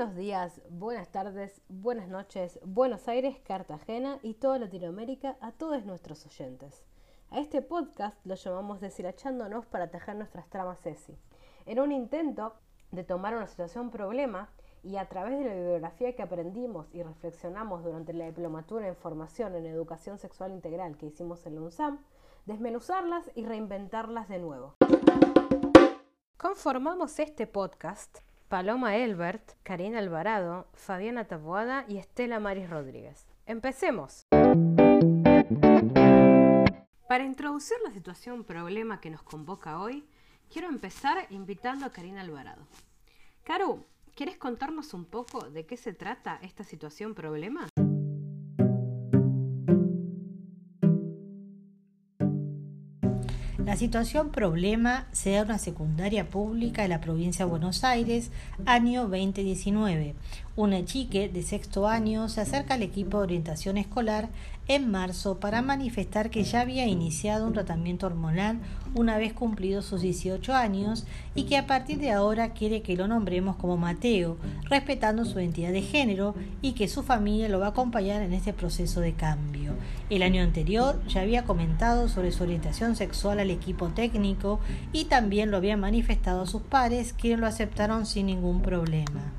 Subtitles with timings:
[0.00, 6.24] Buenos días, buenas tardes, buenas noches, Buenos Aires, Cartagena y toda Latinoamérica a todos nuestros
[6.24, 6.86] oyentes.
[7.28, 11.18] A este podcast lo llamamos Deshilachándonos para tejer nuestras tramas ESI.
[11.66, 12.54] En un intento
[12.92, 14.48] de tomar una situación problema
[14.82, 19.54] y a través de la bibliografía que aprendimos y reflexionamos durante la diplomatura en formación
[19.54, 21.98] en educación sexual integral que hicimos en la UNSAM,
[22.46, 24.76] desmenuzarlas y reinventarlas de nuevo.
[26.38, 33.28] Conformamos este podcast Paloma Elbert, Karina Alvarado, Fabiana Taboada y Estela Maris Rodríguez.
[33.46, 34.26] Empecemos.
[37.08, 40.04] Para introducir la situación problema que nos convoca hoy,
[40.52, 42.66] quiero empezar invitando a Karina Alvarado.
[43.44, 43.86] Caru,
[44.16, 47.68] ¿quieres contarnos un poco de qué se trata esta situación problema?
[53.64, 58.30] La situación problema se da una secundaria pública de la provincia de Buenos Aires,
[58.64, 60.14] año 2019.
[60.60, 64.28] Una chique de sexto año se acerca al equipo de orientación escolar
[64.68, 68.58] en marzo para manifestar que ya había iniciado un tratamiento hormonal
[68.94, 73.08] una vez cumplidos sus 18 años y que a partir de ahora quiere que lo
[73.08, 77.70] nombremos como Mateo, respetando su identidad de género y que su familia lo va a
[77.70, 79.72] acompañar en este proceso de cambio.
[80.10, 84.60] El año anterior ya había comentado sobre su orientación sexual al equipo técnico
[84.92, 89.32] y también lo había manifestado a sus pares, quienes lo aceptaron sin ningún problema.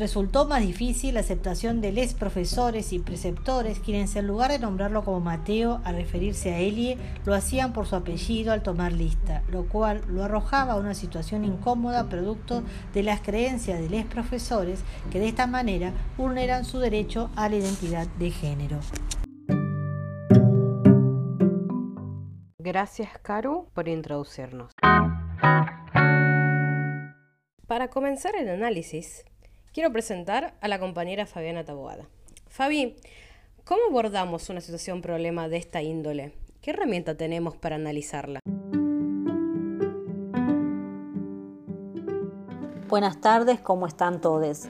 [0.00, 5.04] Resultó más difícil la aceptación de les profesores y preceptores, quienes en lugar de nombrarlo
[5.04, 9.68] como Mateo a referirse a Elie, lo hacían por su apellido al tomar lista, lo
[9.68, 12.62] cual lo arrojaba a una situación incómoda producto
[12.94, 17.56] de las creencias de les profesores que de esta manera vulneran su derecho a la
[17.56, 18.78] identidad de género.
[22.58, 24.72] Gracias, Caru, por introducirnos.
[27.66, 29.26] Para comenzar el análisis,
[29.72, 32.04] quiero presentar a la compañera Fabiana Taboada.
[32.48, 32.96] Fabi,
[33.64, 36.32] ¿cómo abordamos una situación problema de esta índole?
[36.60, 38.40] ¿Qué herramienta tenemos para analizarla?
[42.88, 44.66] Buenas tardes, ¿cómo están todos?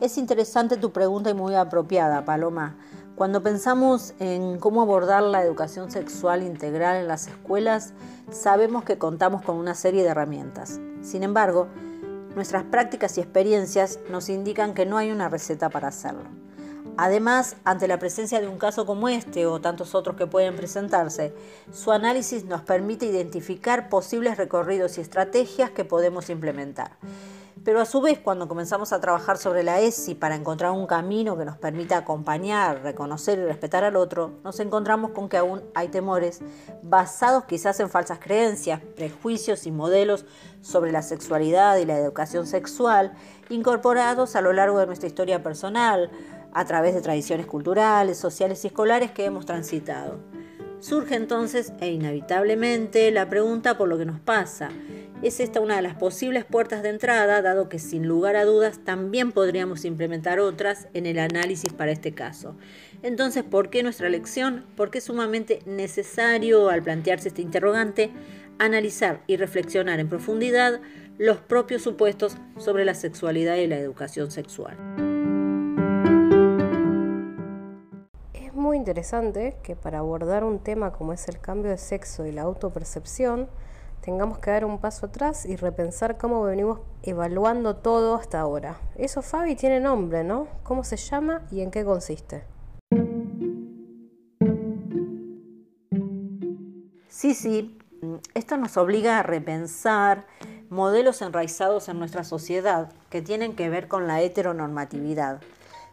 [0.00, 2.76] Es interesante tu pregunta y muy apropiada, Paloma.
[3.14, 7.94] Cuando pensamos en cómo abordar la educación sexual integral en las escuelas,
[8.30, 10.80] sabemos que contamos con una serie de herramientas.
[11.02, 11.68] Sin embargo,
[12.34, 16.24] Nuestras prácticas y experiencias nos indican que no hay una receta para hacerlo.
[16.96, 21.34] Además, ante la presencia de un caso como este o tantos otros que pueden presentarse,
[21.72, 26.92] su análisis nos permite identificar posibles recorridos y estrategias que podemos implementar.
[27.64, 31.38] Pero a su vez, cuando comenzamos a trabajar sobre la ESI para encontrar un camino
[31.38, 35.86] que nos permita acompañar, reconocer y respetar al otro, nos encontramos con que aún hay
[35.86, 36.40] temores
[36.82, 40.24] basados quizás en falsas creencias, prejuicios y modelos
[40.60, 43.12] sobre la sexualidad y la educación sexual,
[43.48, 46.10] incorporados a lo largo de nuestra historia personal,
[46.52, 50.18] a través de tradiciones culturales, sociales y escolares que hemos transitado.
[50.80, 54.70] Surge entonces e inevitablemente la pregunta por lo que nos pasa
[55.28, 58.80] es esta una de las posibles puertas de entrada, dado que sin lugar a dudas
[58.84, 62.56] también podríamos implementar otras en el análisis para este caso.
[63.02, 64.64] Entonces, ¿por qué nuestra lección?
[64.76, 68.10] Porque es sumamente necesario, al plantearse este interrogante,
[68.58, 70.80] analizar y reflexionar en profundidad
[71.18, 74.76] los propios supuestos sobre la sexualidad y la educación sexual.
[78.34, 82.32] Es muy interesante que para abordar un tema como es el cambio de sexo y
[82.32, 83.48] la autopercepción,
[84.02, 88.76] tengamos que dar un paso atrás y repensar cómo venimos evaluando todo hasta ahora.
[88.96, 90.48] Eso, Fabi, tiene nombre, ¿no?
[90.64, 92.44] ¿Cómo se llama y en qué consiste?
[97.08, 97.78] Sí, sí,
[98.34, 100.26] esto nos obliga a repensar
[100.68, 105.40] modelos enraizados en nuestra sociedad que tienen que ver con la heteronormatividad.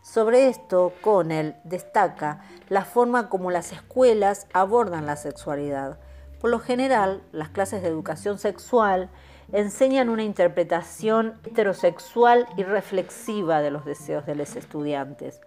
[0.02, 6.00] Sobre esto, Connell destaca la forma como las escuelas abordan la sexualidad
[6.40, 9.10] por lo general, las clases de educación sexual
[9.52, 15.42] enseñan una interpretación heterosexual y reflexiva de los deseos de los estudiantes.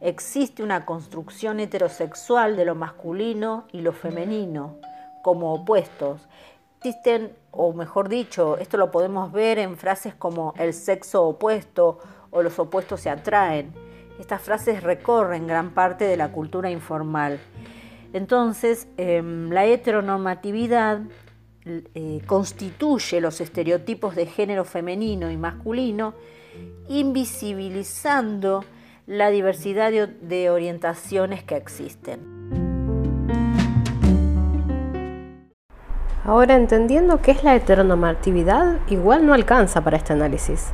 [0.00, 4.76] Existe una construcción heterosexual de lo masculino y lo femenino
[5.22, 6.28] como opuestos.
[6.78, 11.98] Existen, o mejor dicho, esto lo podemos ver en frases como el sexo opuesto
[12.30, 13.72] o los opuestos se atraen.
[14.18, 17.40] Estas frases recorren gran parte de la cultura informal
[18.14, 21.00] entonces, em, la heteronormatividad
[21.66, 26.14] eh, constituye los estereotipos de género femenino y masculino,
[26.88, 28.64] invisibilizando
[29.08, 32.20] la diversidad de orientaciones que existen.
[36.22, 40.68] Ahora, entendiendo qué es la heteronormatividad, igual no alcanza para este análisis.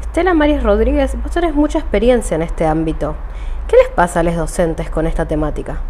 [0.00, 3.14] Estela Maris Rodríguez, vos tenés mucha experiencia en este ámbito.
[3.68, 5.82] ¿Qué les pasa a los docentes con esta temática?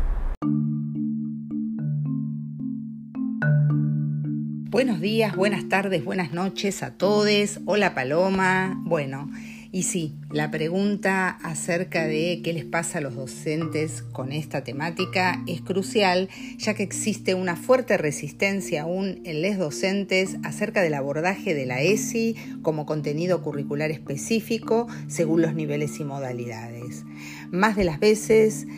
[4.79, 7.59] Buenos días, buenas tardes, buenas noches a todos.
[7.67, 8.81] Hola Paloma.
[8.85, 9.29] Bueno,
[9.73, 15.43] y sí, la pregunta acerca de qué les pasa a los docentes con esta temática
[15.49, 16.29] es crucial,
[16.59, 21.83] ya que existe una fuerte resistencia aún en los docentes acerca del abordaje de la
[21.83, 27.03] ESI como contenido curricular específico según los niveles y modalidades.
[27.51, 28.69] Más de las veces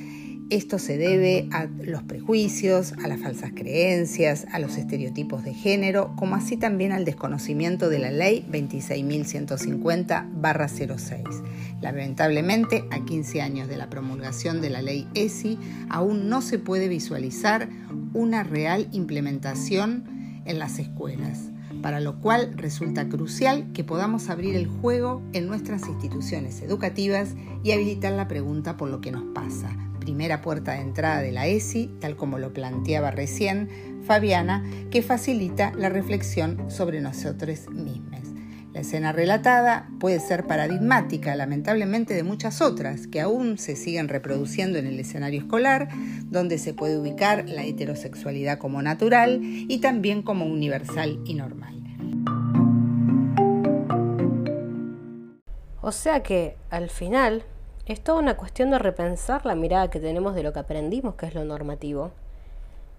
[0.50, 6.12] esto se debe a los prejuicios, a las falsas creencias, a los estereotipos de género,
[6.16, 11.42] como así también al desconocimiento de la ley 26.150-06.
[11.80, 15.56] Lamentablemente, a 15 años de la promulgación de la ley ESI,
[15.88, 17.68] aún no se puede visualizar
[18.12, 21.50] una real implementación en las escuelas
[21.82, 27.72] para lo cual resulta crucial que podamos abrir el juego en nuestras instituciones educativas y
[27.72, 31.90] habilitar la pregunta por lo que nos pasa, primera puerta de entrada de la ESI,
[32.00, 33.68] tal como lo planteaba recién
[34.04, 38.20] Fabiana, que facilita la reflexión sobre nosotros mismos.
[38.72, 44.78] La escena relatada puede ser paradigmática, lamentablemente, de muchas otras que aún se siguen reproduciendo
[44.78, 45.88] en el escenario escolar,
[46.26, 51.80] donde se puede ubicar la heterosexualidad como natural y también como universal y normal.
[55.82, 57.42] O sea que, al final,
[57.86, 61.26] es toda una cuestión de repensar la mirada que tenemos de lo que aprendimos, que
[61.26, 62.12] es lo normativo,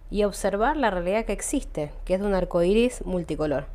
[0.10, 3.66] y observar la realidad que existe, que es de un arco iris multicolor.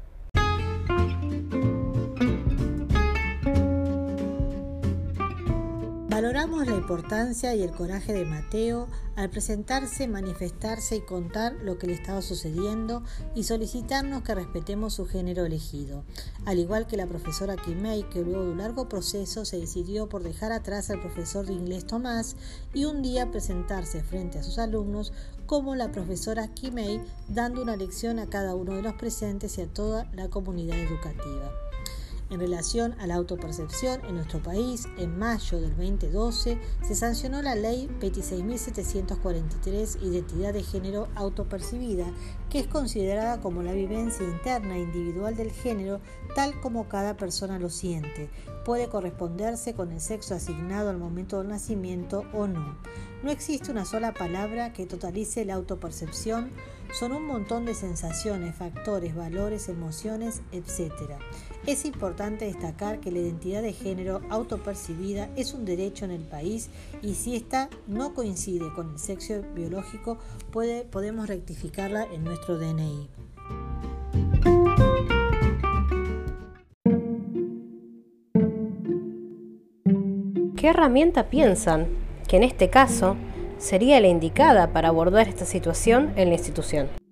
[6.16, 11.88] Valoramos la importancia y el coraje de Mateo al presentarse, manifestarse y contar lo que
[11.88, 13.02] le estaba sucediendo
[13.34, 16.04] y solicitarnos que respetemos su género elegido,
[16.46, 20.22] al igual que la profesora Kimei que luego de un largo proceso se decidió por
[20.22, 22.36] dejar atrás al profesor de inglés Tomás
[22.72, 25.12] y un día presentarse frente a sus alumnos
[25.44, 26.98] como la profesora Kimei
[27.28, 31.65] dando una lección a cada uno de los presentes y a toda la comunidad educativa.
[32.28, 37.54] En relación a la autopercepción en nuestro país, en mayo del 2012 se sancionó la
[37.54, 42.06] ley 26.743 Identidad de Género Autopercibida,
[42.50, 46.00] que es considerada como la vivencia interna e individual del género
[46.34, 48.28] tal como cada persona lo siente.
[48.64, 52.76] Puede corresponderse con el sexo asignado al momento del nacimiento o no.
[53.22, 56.50] No existe una sola palabra que totalice la autopercepción,
[56.92, 60.92] son un montón de sensaciones, factores, valores, emociones, etc.
[61.64, 66.68] Es importante destacar que la identidad de género autopercibida es un derecho en el país
[67.02, 70.18] y si ésta no coincide con el sexo biológico,
[70.52, 73.08] puede, podemos rectificarla en nuestro DNI.
[80.56, 81.86] ¿Qué herramienta piensan
[82.26, 83.16] que en este caso
[83.58, 87.05] sería la indicada para abordar esta situación en la institución?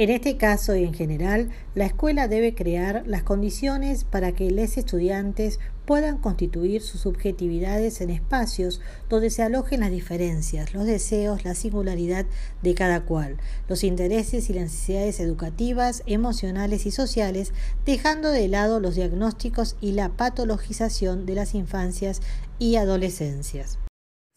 [0.00, 4.78] En este caso y en general, la escuela debe crear las condiciones para que los
[4.78, 8.80] estudiantes puedan constituir sus subjetividades en espacios
[9.10, 12.24] donde se alojen las diferencias, los deseos, la singularidad
[12.62, 13.36] de cada cual,
[13.68, 17.52] los intereses y las necesidades educativas, emocionales y sociales,
[17.84, 22.22] dejando de lado los diagnósticos y la patologización de las infancias
[22.58, 23.78] y adolescencias.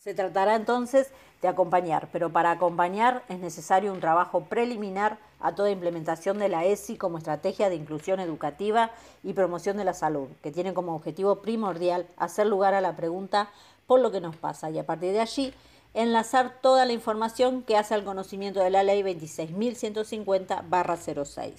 [0.04, 1.08] Se tratará entonces
[1.42, 6.66] de acompañar, pero para acompañar es necesario un trabajo preliminar a toda implementación de la
[6.66, 8.92] ESI como estrategia de inclusión educativa
[9.24, 13.50] y promoción de la salud, que tiene como objetivo primordial hacer lugar a la pregunta
[13.88, 15.54] por lo que nos pasa y a partir de allí
[15.94, 21.54] enlazar toda la información que hace al conocimiento de la ley 26.150-06.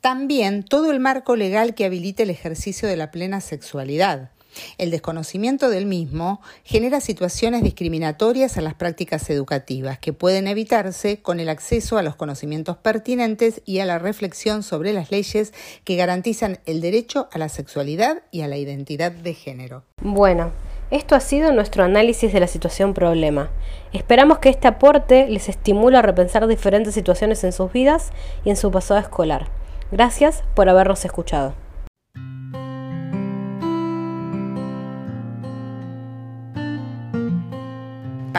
[0.00, 4.30] También todo el marco legal que habilite el ejercicio de la plena sexualidad
[4.78, 11.40] el desconocimiento del mismo genera situaciones discriminatorias a las prácticas educativas que pueden evitarse con
[11.40, 15.52] el acceso a los conocimientos pertinentes y a la reflexión sobre las leyes
[15.84, 19.84] que garantizan el derecho a la sexualidad y a la identidad de género.
[20.02, 20.52] Bueno,
[20.90, 23.50] esto ha sido nuestro análisis de la situación problema.
[23.92, 28.10] Esperamos que este aporte les estimule a repensar diferentes situaciones en sus vidas
[28.44, 29.48] y en su pasado escolar.
[29.92, 31.54] Gracias por habernos escuchado.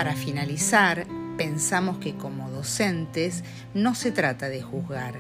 [0.02, 1.06] Para finalizar,
[1.38, 3.44] pensamos que como docentes
[3.76, 5.14] no se trata de juzgar,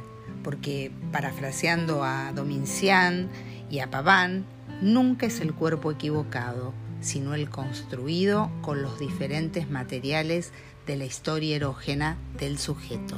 [0.43, 3.29] porque parafraseando a Domincián
[3.69, 4.43] y a Paván,
[4.81, 10.51] nunca es el cuerpo equivocado, sino el construido con los diferentes materiales
[10.87, 13.17] de la historia erógena del sujeto.